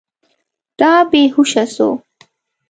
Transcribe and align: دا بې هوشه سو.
دا 0.79 0.93
بې 1.11 1.21
هوشه 1.33 1.63
سو. 1.75 1.89